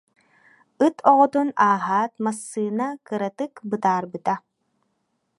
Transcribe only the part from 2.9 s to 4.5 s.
кыратык бытаарбыта